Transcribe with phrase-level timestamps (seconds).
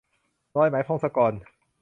[0.55, 1.33] รอยไหม- พงศกร